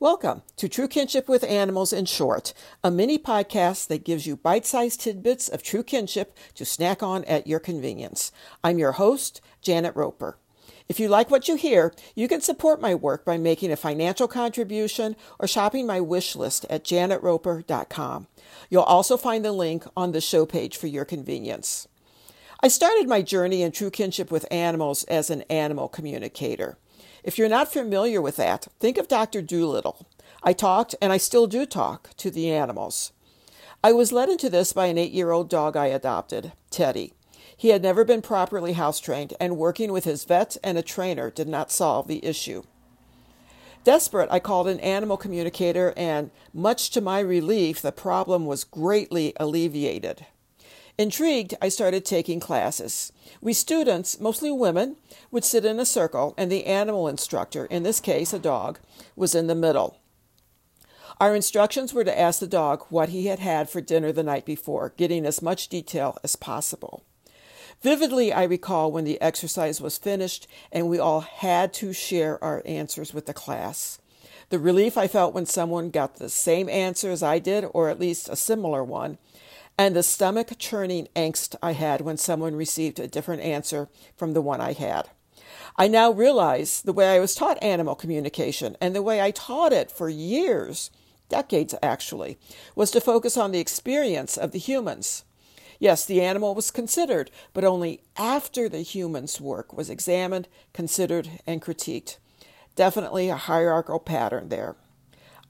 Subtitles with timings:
[0.00, 2.52] Welcome to True Kinship with Animals in Short,
[2.82, 7.22] a mini podcast that gives you bite sized tidbits of true kinship to snack on
[7.26, 8.32] at your convenience.
[8.64, 10.36] I'm your host, Janet Roper.
[10.88, 14.26] If you like what you hear, you can support my work by making a financial
[14.26, 18.26] contribution or shopping my wish list at janetroper.com.
[18.68, 21.86] You'll also find the link on the show page for your convenience.
[22.64, 26.78] I started my journey in true kinship with animals as an animal communicator.
[27.22, 29.42] If you're not familiar with that, think of Dr.
[29.42, 30.06] Dolittle.
[30.42, 33.12] I talked, and I still do talk, to the animals.
[33.82, 37.12] I was led into this by an eight year old dog I adopted, Teddy.
[37.54, 41.30] He had never been properly house trained, and working with his vet and a trainer
[41.30, 42.62] did not solve the issue.
[43.84, 49.34] Desperate, I called an animal communicator, and much to my relief, the problem was greatly
[49.36, 50.24] alleviated.
[50.96, 53.12] Intrigued, I started taking classes.
[53.40, 54.96] We students, mostly women,
[55.32, 58.78] would sit in a circle, and the animal instructor, in this case a dog,
[59.16, 59.98] was in the middle.
[61.18, 64.44] Our instructions were to ask the dog what he had had for dinner the night
[64.44, 67.04] before, getting as much detail as possible.
[67.82, 72.62] Vividly, I recall when the exercise was finished and we all had to share our
[72.64, 73.98] answers with the class.
[74.48, 78.00] The relief I felt when someone got the same answer as I did, or at
[78.00, 79.18] least a similar one,
[79.78, 84.42] and the stomach churning angst I had when someone received a different answer from the
[84.42, 85.10] one I had.
[85.76, 89.72] I now realize the way I was taught animal communication and the way I taught
[89.72, 90.90] it for years,
[91.28, 92.38] decades actually,
[92.76, 95.24] was to focus on the experience of the humans.
[95.80, 101.60] Yes, the animal was considered, but only after the human's work was examined, considered, and
[101.60, 102.18] critiqued.
[102.76, 104.76] Definitely a hierarchical pattern there.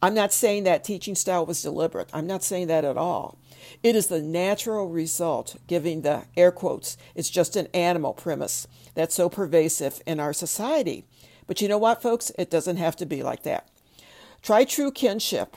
[0.04, 2.10] I'm not saying that teaching style was deliberate.
[2.12, 3.38] I'm not saying that at all.
[3.82, 9.14] It is the natural result, giving the air quotes, it's just an animal premise that's
[9.14, 11.06] so pervasive in our society.
[11.46, 12.30] But you know what, folks?
[12.38, 13.66] It doesn't have to be like that.
[14.42, 15.56] Try true kinship.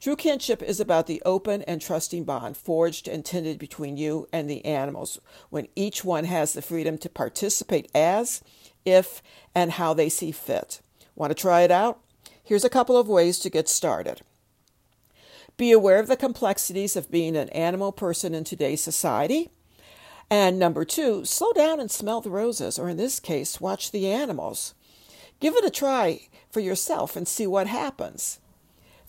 [0.00, 4.50] True kinship is about the open and trusting bond forged and tended between you and
[4.50, 8.42] the animals when each one has the freedom to participate as,
[8.84, 9.22] if,
[9.54, 10.80] and how they see fit.
[11.14, 12.00] Want to try it out?
[12.46, 14.20] Here's a couple of ways to get started.
[15.56, 19.50] Be aware of the complexities of being an animal person in today's society.
[20.30, 24.06] And number two, slow down and smell the roses, or in this case, watch the
[24.06, 24.74] animals.
[25.40, 28.38] Give it a try for yourself and see what happens.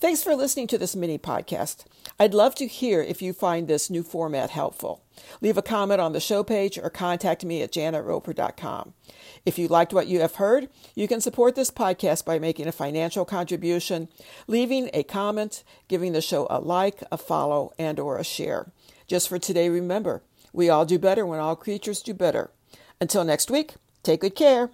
[0.00, 1.84] Thanks for listening to this mini podcast.
[2.20, 5.02] I'd love to hear if you find this new format helpful.
[5.40, 8.94] Leave a comment on the show page or contact me at janetroper.com.
[9.44, 12.72] If you liked what you have heard, you can support this podcast by making a
[12.72, 14.06] financial contribution,
[14.46, 18.70] leaving a comment, giving the show a like, a follow, and or a share.
[19.08, 20.22] Just for today, remember,
[20.52, 22.52] we all do better when all creatures do better.
[23.00, 24.70] Until next week, take good care.